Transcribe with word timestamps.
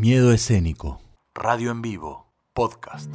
Miedo 0.00 0.32
escénico. 0.32 0.98
Radio 1.34 1.70
en 1.70 1.82
vivo. 1.82 2.32
Podcast. 2.54 3.14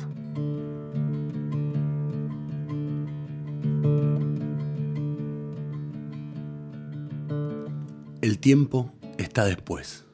El 8.21 8.37
tiempo 8.37 8.91
está 9.17 9.45
después. 9.45 10.05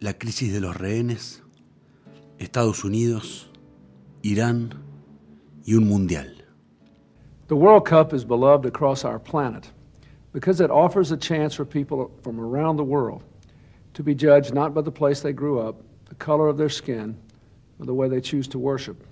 La 0.00 0.14
crisis 0.14 0.52
de 0.52 0.60
los 0.60 0.76
rehenes, 0.76 1.44
Estados 2.40 2.82
Unidos, 2.82 3.52
Irán 4.22 4.70
y 5.64 5.74
un 5.74 5.86
mundial. 5.86 6.44
The 7.46 7.54
World 7.54 7.84
Cup 7.84 8.12
is 8.12 8.24
beloved 8.24 8.66
across 8.66 9.04
our 9.04 9.20
planet 9.20 9.70
because 10.32 10.60
it 10.60 10.72
offers 10.72 11.12
a 11.12 11.16
chance 11.16 11.54
for 11.54 11.64
people 11.64 12.10
from 12.24 12.40
around 12.40 12.78
the 12.78 12.82
world 12.82 13.22
to 13.94 14.02
be 14.02 14.14
judged 14.14 14.52
not 14.52 14.74
by 14.74 14.82
the 14.82 14.92
place 14.92 15.20
they 15.20 15.32
grew 15.32 15.60
up, 15.60 15.76
the 16.08 16.14
color 16.16 16.48
of 16.48 16.58
their 16.58 16.68
skin, 16.68 17.16
or 17.78 17.86
the 17.86 17.94
way 17.94 18.08
they 18.08 18.20
choose 18.20 18.46
to 18.48 18.58
worship, 18.58 19.06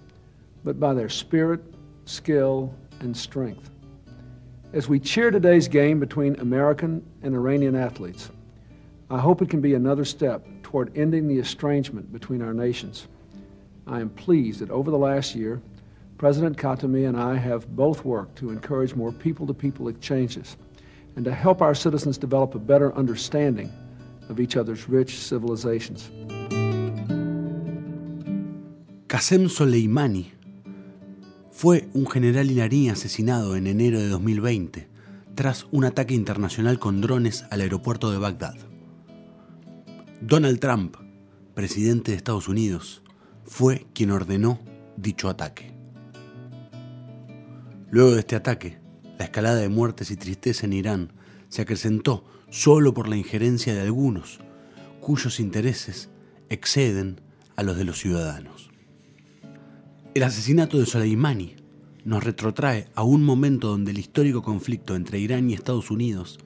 but 0.65 0.79
by 0.79 0.93
their 0.93 1.09
spirit, 1.09 1.61
skill, 2.05 2.75
and 3.01 3.17
strength. 3.17 3.71
As 4.73 4.89
we 4.89 4.99
cheer 4.99 5.31
today's 5.31 5.69
game 5.69 6.01
between 6.01 6.39
American 6.41 7.05
and 7.23 7.35
Iranian 7.35 7.77
athletes, 7.77 8.31
I 9.11 9.19
hope 9.19 9.43
it 9.43 9.51
can 9.51 9.61
be 9.61 9.75
another 9.75 10.05
step 10.05 10.47
toward 10.63 10.97
ending 10.97 11.29
the 11.29 11.39
estrangement 11.39 12.13
between 12.13 12.43
our 12.43 12.55
nations. 12.55 13.07
I 13.87 14.01
am 14.01 14.11
pleased 14.11 14.61
that 14.61 14.71
over 14.71 14.91
the 14.91 14.99
last 14.99 15.35
year, 15.35 15.61
President 16.19 16.57
Khatami 16.57 17.07
and 17.07 17.17
I 17.17 17.37
have 17.37 17.69
both 17.77 18.05
worked 18.05 18.37
to 18.39 18.51
encourage 18.51 18.95
more 18.95 19.13
people 19.13 19.47
to 19.47 19.55
people 19.55 19.89
exchanges 19.89 20.57
and 21.17 21.25
to 21.25 21.35
help 21.35 21.61
our 21.61 21.75
citizens 21.75 22.17
develop 22.17 22.55
a 22.55 22.59
better 22.59 22.95
understanding 22.95 23.71
of 24.33 24.41
each 24.41 24.57
other's 24.57 24.89
rich 24.89 25.19
civilizations. 25.19 26.11
Qasem 29.07 29.49
Soleimani 29.49 30.33
fue 31.51 31.89
un 31.93 32.07
general 32.07 32.51
iraní 32.51 32.89
asesinado 32.89 33.57
en 33.57 33.67
enero 33.67 34.01
de 34.01 34.09
2020 34.09 34.89
tras 35.35 35.67
un 35.71 35.85
ataque 35.85 36.15
internacional 36.15 36.79
con 36.79 37.01
drones 37.01 37.45
al 37.51 37.61
aeropuerto 37.61 38.11
de 38.11 38.19
Bagdad. 38.19 38.57
Donald 40.21 40.61
Trump, 40.61 40.97
presidente 41.55 42.13
de 42.13 42.17
Estados 42.17 42.49
Unidos, 42.49 43.03
fue 43.45 43.87
quien 43.93 44.11
ordenó 44.11 44.61
dicho 44.97 45.29
ataque. 45.29 45.75
Luego 47.91 48.13
de 48.13 48.21
este 48.21 48.37
ataque, 48.37 48.79
la 49.19 49.27
escalada 49.27 49.57
de 49.57 49.69
muertes 49.69 50.11
y 50.11 50.17
tristeza 50.17 50.65
en 50.65 50.73
Irán 50.73 51.13
se 51.49 51.61
acrecentó 51.61 52.25
solo 52.53 52.93
por 52.93 53.09
la 53.09 53.17
injerencia 53.17 53.75
de 53.75 53.81
algunos, 53.81 54.39
cuyos 55.01 55.41
intereses 55.41 56.11
exceden 56.51 57.23
a 57.57 57.63
los 57.63 57.79
de 57.79 57.85
los 57.85 57.99
ciudadanos. 57.99 58.71
El 60.15 60.23
asesinato 60.23 60.79
de 60.79 60.85
Soleimani 60.85 61.57
nos 62.05 62.23
retrotrae 62.23 62.89
a 62.95 63.05
un 63.05 63.25
momento 63.25 63.69
donde 63.69 63.93
el 63.93 63.99
histórico 63.99 64.43
conflicto 64.43 64.95
entre 64.95 65.19
Irán 65.19 65.49
y 65.49 65.55
Estados 65.55 65.91
Unidos 65.91 66.39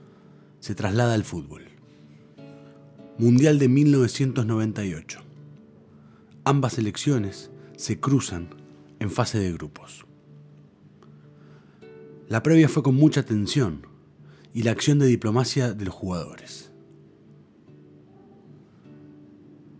se 0.61 0.77
traslada 0.77 1.15
al 1.15 1.25
fútbol. 1.25 1.65
Mundial 3.19 3.59
de 3.59 3.69
1998. 3.69 5.21
Ambas 6.45 6.79
elecciones 6.79 7.51
se 7.77 7.99
cruzan 7.99 8.51
en 9.01 9.11
fase 9.11 9.41
de 9.41 9.53
grupos. 9.53 10.07
La 12.29 12.45
previa 12.45 12.69
fue 12.69 12.85
con 12.85 12.95
mucha 12.95 13.25
tensión, 13.25 13.96
y 14.57 14.63
la 14.63 14.71
acción 14.71 14.99
de 14.99 15.05
diplomacia 15.05 15.75
de 15.75 15.85
los 15.85 15.95
jugadores. 15.95 16.73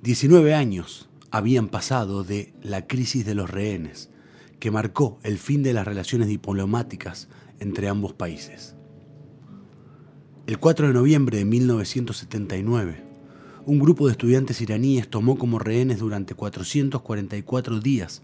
19 0.03 0.55
años 0.55 1.09
habían 1.31 1.69
pasado 1.69 2.25
de 2.25 2.53
la 2.63 2.87
crisis 2.87 3.25
de 3.25 3.35
los 3.35 3.49
rehenes, 3.49 4.11
que 4.61 4.71
marcó 4.71 5.19
el 5.23 5.39
fin 5.39 5.63
de 5.63 5.73
las 5.73 5.87
relaciones 5.87 6.29
diplomáticas 6.29 7.31
entre 7.59 7.89
ambos 7.89 8.13
países. 8.13 8.77
El 10.47 10.59
4 10.59 10.89
de 10.89 10.93
noviembre 10.93 11.39
de 11.39 11.47
1979, 11.47 13.03
un 13.65 13.79
grupo 13.79 14.05
de 14.05 14.13
estudiantes 14.13 14.61
iraníes 14.61 15.09
tomó 15.09 15.39
como 15.39 15.59
rehenes 15.59 16.01
durante 16.01 16.35
444 16.35 17.81
días 17.81 18.21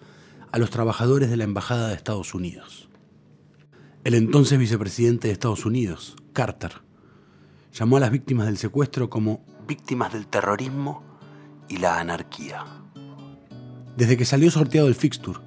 a 0.51 0.59
los 0.59 0.69
trabajadores 0.69 1.31
de 1.31 1.39
la 1.39 1.45
Embajada 1.45 1.89
de 1.89 1.95
Estados 1.95 2.35
Unidos. 2.35 2.91
El 4.05 4.13
entonces 4.13 4.59
vicepresidente 4.59 5.29
de 5.29 5.33
Estados 5.33 5.65
Unidos, 5.65 6.17
Carter, 6.33 6.73
llamó 7.73 7.97
a 7.97 8.01
las 8.01 8.11
víctimas 8.11 8.47
del 8.47 8.59
secuestro 8.59 9.11
como 9.11 9.45
víctimas 9.67 10.13
del 10.13 10.27
terrorismo 10.27 11.03
y 11.69 11.79
la 11.79 12.01
anarquía. 12.01 12.65
Desde 13.97 14.17
que 14.17 14.25
salió 14.25 14.51
sorteado 14.51 14.89
el 14.89 14.95
fixture, 14.95 15.41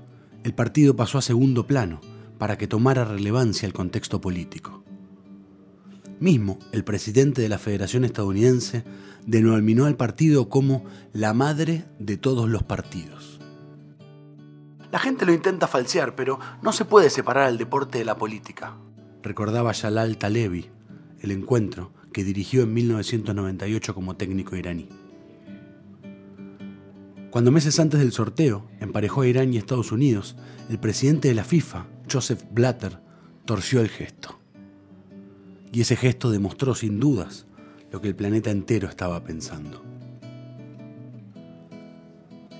el 0.43 0.53
partido 0.53 0.95
pasó 0.95 1.17
a 1.17 1.21
segundo 1.21 1.65
plano 1.65 1.99
para 2.37 2.57
que 2.57 2.67
tomara 2.67 3.05
relevancia 3.05 3.65
el 3.65 3.73
contexto 3.73 4.21
político. 4.21 4.83
Mismo 6.19 6.59
el 6.71 6.83
presidente 6.83 7.41
de 7.41 7.49
la 7.49 7.57
Federación 7.57 8.05
Estadounidense 8.05 8.83
denominó 9.25 9.85
al 9.85 9.97
partido 9.97 10.49
como 10.49 10.85
la 11.13 11.33
madre 11.33 11.85
de 11.99 12.17
todos 12.17 12.47
los 12.49 12.63
partidos. 12.63 13.39
La 14.91 14.99
gente 14.99 15.25
lo 15.25 15.33
intenta 15.33 15.67
falsear, 15.67 16.15
pero 16.15 16.39
no 16.61 16.71
se 16.71 16.85
puede 16.85 17.09
separar 17.09 17.47
al 17.47 17.57
deporte 17.57 17.97
de 17.97 18.05
la 18.05 18.17
política. 18.17 18.77
Recordaba 19.23 19.73
Jalal 19.73 20.17
Talebi, 20.17 20.69
el 21.25 21.31
encuentro 21.31 21.91
que 22.13 22.23
dirigió 22.23 22.63
en 22.63 22.73
1998 22.73 23.93
como 23.93 24.15
técnico 24.15 24.55
iraní. 24.55 24.87
Cuando 27.31 27.51
meses 27.51 27.79
antes 27.79 27.99
del 27.99 28.13
sorteo 28.13 28.65
emparejó 28.79 29.21
a 29.21 29.27
Irán 29.27 29.53
y 29.53 29.57
Estados 29.57 29.91
Unidos, 29.91 30.37
el 30.69 30.79
presidente 30.79 31.27
de 31.27 31.35
la 31.35 31.43
FIFA, 31.43 31.87
Joseph 32.09 32.43
Blatter, 32.51 32.99
torció 33.43 33.81
el 33.81 33.89
gesto. 33.89 34.39
Y 35.73 35.81
ese 35.81 35.97
gesto 35.97 36.31
demostró 36.31 36.75
sin 36.75 36.99
dudas 36.99 37.45
lo 37.91 37.99
que 37.99 38.07
el 38.07 38.15
planeta 38.15 38.51
entero 38.51 38.87
estaba 38.87 39.23
pensando. 39.23 39.83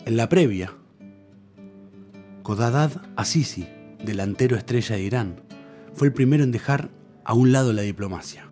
En 0.06 0.18
la 0.18 0.28
previa, 0.28 0.74
Kodadad 2.44 3.02
Assisi, 3.16 3.68
delantero 4.04 4.58
estrella 4.58 4.98
de 4.98 5.04
Irán, 5.04 5.42
fue 5.94 6.08
el 6.08 6.14
primero 6.14 6.44
en 6.44 6.52
dejar 6.52 6.90
a 7.24 7.34
un 7.34 7.52
lado 7.52 7.74
la 7.74 7.82
diplomacia. 7.82 8.45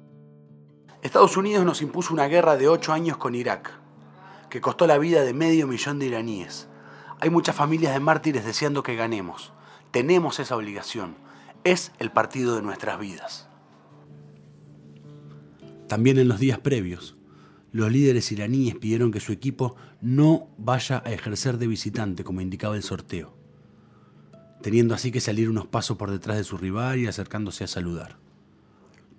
Estados 1.04 1.36
Unidos 1.36 1.66
nos 1.66 1.82
impuso 1.82 2.14
una 2.14 2.28
guerra 2.28 2.56
de 2.56 2.70
ocho 2.70 2.94
años 2.94 3.18
con 3.18 3.36
Irak, 3.36 3.72
que 4.50 4.62
costó 4.62 4.88
la 4.88 4.98
vida 4.98 5.24
de 5.24 5.34
medio 5.34 5.68
millón 5.68 6.00
de 6.00 6.06
iraníes. 6.06 6.70
Hay 7.20 7.30
muchas 7.30 7.56
familias 7.56 7.94
de 7.94 8.00
mártires 8.00 8.46
deseando 8.46 8.84
que 8.84 8.96
ganemos. 8.96 9.52
Tenemos 9.92 10.40
esa 10.40 10.56
obligación. 10.56 11.16
Es 11.66 11.92
el 12.00 12.12
partido 12.12 12.56
de 12.56 12.62
nuestras 12.62 13.00
vidas. 13.00 13.50
También 15.90 16.18
en 16.18 16.30
los 16.30 16.40
días 16.40 16.60
previos, 16.60 17.18
los 17.74 17.92
líderes 17.92 18.32
iraníes 18.32 18.76
pidieron 18.76 19.12
que 19.12 19.20
su 19.20 19.34
equipo 19.34 19.76
no 20.00 20.48
vaya 20.58 21.04
a 21.06 21.12
ejercer 21.12 21.58
de 21.58 21.68
visitante 21.68 22.24
como 22.24 22.40
indicaba 22.40 22.78
el 22.78 22.84
sorteo 22.84 23.44
teniendo 24.64 24.96
así 24.96 25.12
que 25.12 25.20
salir 25.20 25.50
unos 25.50 25.68
pasos 25.68 25.98
por 25.98 26.10
detrás 26.10 26.38
de 26.38 26.46
su 26.46 26.58
rival 26.58 26.98
y 26.98 27.08
acercándose 27.08 27.66
a 27.66 27.68
saludar. 27.68 28.23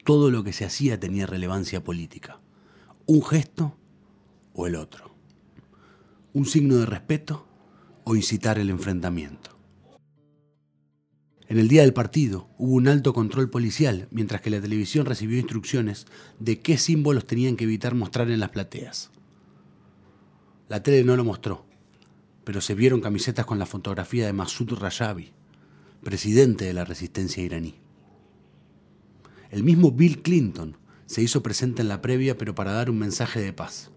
Todo 0.04 0.30
lo 0.30 0.44
que 0.44 0.52
se 0.52 0.66
hacía 0.66 1.00
tenía 1.00 1.26
relevancia 1.26 1.82
política. 1.82 2.38
Un 3.06 3.24
gesto 3.24 3.74
o 4.52 4.66
el 4.66 4.76
otro. 4.76 5.14
Un 6.34 6.44
signo 6.44 6.76
de 6.76 6.86
respeto 6.86 7.46
o 8.04 8.14
incitar 8.14 8.58
el 8.58 8.68
enfrentamiento. 8.68 9.58
En 11.48 11.58
el 11.58 11.68
día 11.68 11.82
del 11.82 11.94
partido 11.94 12.48
hubo 12.58 12.74
un 12.74 12.88
alto 12.88 13.14
control 13.14 13.48
policial, 13.48 14.08
mientras 14.10 14.42
que 14.42 14.50
la 14.50 14.60
televisión 14.60 15.06
recibió 15.06 15.38
instrucciones 15.38 16.06
de 16.38 16.60
qué 16.60 16.76
símbolos 16.76 17.26
tenían 17.26 17.56
que 17.56 17.64
evitar 17.64 17.94
mostrar 17.94 18.30
en 18.30 18.40
las 18.40 18.50
plateas. 18.50 19.10
La 20.68 20.82
tele 20.82 21.04
no 21.04 21.16
lo 21.16 21.24
mostró, 21.24 21.66
pero 22.44 22.60
se 22.60 22.74
vieron 22.74 23.00
camisetas 23.00 23.46
con 23.46 23.58
la 23.58 23.66
fotografía 23.66 24.26
de 24.26 24.32
Masud 24.32 24.70
Rajavi, 24.74 25.32
presidente 26.02 26.66
de 26.66 26.74
la 26.74 26.84
resistencia 26.84 27.42
iraní. 27.42 27.83
El 29.54 29.62
mismo 29.62 29.92
Bill 29.92 30.20
Clinton 30.20 30.76
se 31.06 31.22
hizo 31.22 31.40
presente 31.44 31.80
en 31.80 31.86
la 31.86 32.02
previa, 32.02 32.36
pero 32.36 32.56
para 32.56 32.72
dar 32.72 32.90
un 32.90 32.98
mensaje 32.98 33.38
de 33.40 33.52
paz. 33.52 33.92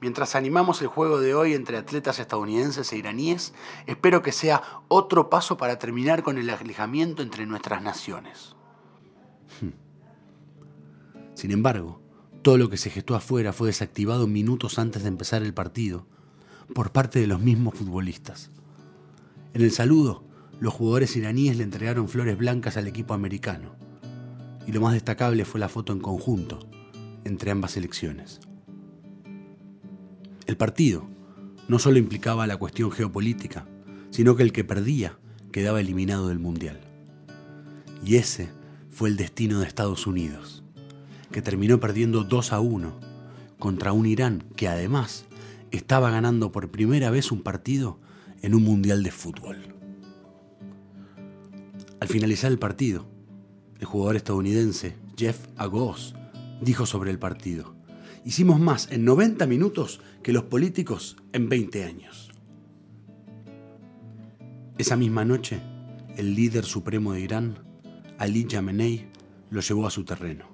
Mientras 0.00 0.34
animamos 0.34 0.80
el 0.80 0.88
juego 0.88 1.20
de 1.20 1.34
hoy 1.34 1.52
entre 1.52 1.76
atletas 1.76 2.18
estadounidenses 2.18 2.90
e 2.90 2.96
iraníes, 2.96 3.52
espero 3.86 4.22
que 4.22 4.32
sea 4.32 4.62
otro 4.88 5.28
paso 5.28 5.58
para 5.58 5.78
terminar 5.78 6.22
con 6.22 6.38
el 6.38 6.48
alejamiento 6.48 7.20
entre 7.20 7.44
nuestras 7.44 7.82
naciones. 7.82 8.56
Hmm. 9.60 9.74
Sin 11.34 11.50
embargo, 11.50 12.00
todo 12.40 12.56
lo 12.56 12.70
que 12.70 12.78
se 12.78 12.88
gestó 12.88 13.14
afuera 13.14 13.52
fue 13.52 13.68
desactivado 13.68 14.26
minutos 14.26 14.78
antes 14.78 15.02
de 15.02 15.08
empezar 15.08 15.42
el 15.42 15.52
partido 15.52 16.06
por 16.74 16.92
parte 16.92 17.20
de 17.20 17.26
los 17.26 17.42
mismos 17.42 17.74
futbolistas. 17.74 18.50
En 19.52 19.60
el 19.60 19.70
saludo, 19.70 20.24
los 20.60 20.72
jugadores 20.72 21.14
iraníes 21.14 21.58
le 21.58 21.64
entregaron 21.64 22.08
flores 22.08 22.38
blancas 22.38 22.78
al 22.78 22.88
equipo 22.88 23.12
americano. 23.12 23.81
Y 24.66 24.72
lo 24.72 24.80
más 24.80 24.94
destacable 24.94 25.44
fue 25.44 25.60
la 25.60 25.68
foto 25.68 25.92
en 25.92 26.00
conjunto 26.00 26.60
entre 27.24 27.50
ambas 27.50 27.72
selecciones. 27.72 28.40
El 30.46 30.56
partido 30.56 31.06
no 31.68 31.78
solo 31.78 31.98
implicaba 31.98 32.46
la 32.46 32.56
cuestión 32.56 32.90
geopolítica, 32.90 33.66
sino 34.10 34.36
que 34.36 34.42
el 34.42 34.52
que 34.52 34.64
perdía 34.64 35.18
quedaba 35.52 35.80
eliminado 35.80 36.28
del 36.28 36.38
Mundial. 36.38 36.80
Y 38.04 38.16
ese 38.16 38.50
fue 38.90 39.08
el 39.08 39.16
destino 39.16 39.60
de 39.60 39.66
Estados 39.66 40.06
Unidos, 40.06 40.64
que 41.30 41.42
terminó 41.42 41.80
perdiendo 41.80 42.24
2 42.24 42.52
a 42.52 42.60
1 42.60 43.00
contra 43.58 43.92
un 43.92 44.06
Irán 44.06 44.44
que 44.56 44.68
además 44.68 45.24
estaba 45.70 46.10
ganando 46.10 46.52
por 46.52 46.70
primera 46.70 47.10
vez 47.10 47.30
un 47.30 47.42
partido 47.42 47.98
en 48.42 48.54
un 48.54 48.64
Mundial 48.64 49.02
de 49.02 49.12
fútbol. 49.12 49.58
Al 52.00 52.08
finalizar 52.08 52.50
el 52.50 52.58
partido, 52.58 53.06
el 53.82 53.86
jugador 53.86 54.14
estadounidense 54.14 54.94
Jeff 55.16 55.48
Agos 55.56 56.14
dijo 56.60 56.86
sobre 56.86 57.10
el 57.10 57.18
partido, 57.18 57.74
hicimos 58.24 58.60
más 58.60 58.88
en 58.92 59.04
90 59.04 59.44
minutos 59.48 60.00
que 60.22 60.32
los 60.32 60.44
políticos 60.44 61.16
en 61.32 61.48
20 61.48 61.84
años. 61.84 62.30
Esa 64.78 64.94
misma 64.94 65.24
noche, 65.24 65.60
el 66.16 66.36
líder 66.36 66.64
supremo 66.64 67.14
de 67.14 67.22
Irán, 67.22 67.58
Ali 68.18 68.44
Khamenei, 68.44 69.08
lo 69.50 69.60
llevó 69.60 69.88
a 69.88 69.90
su 69.90 70.04
terreno. 70.04 70.44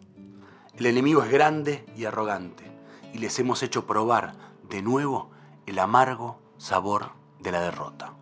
El 0.79 0.87
enemigo 0.87 1.23
es 1.23 1.31
grande 1.31 1.85
y 1.99 2.07
arrogante, 2.07 2.65
y 3.13 3.19
les 3.19 3.39
hemos 3.39 3.63
hecho 3.63 3.87
probar 3.87 4.37
de 4.71 4.81
nuevo 4.81 5.33
el 5.67 5.79
amargo 5.81 6.41
sabor 6.57 7.11
de 7.41 7.53
la 7.53 7.61
derrota. 7.61 8.15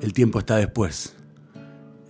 El 0.00 0.12
tiempo 0.12 0.40
está 0.40 0.56
después, 0.56 1.14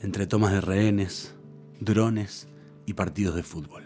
entre 0.03 0.27
tomas 0.27 0.53
de 0.53 0.61
rehenes, 0.61 1.35
drones 1.81 2.49
y 2.87 2.95
partidos 2.95 3.37
de 3.37 3.43
fútbol. 3.43 3.82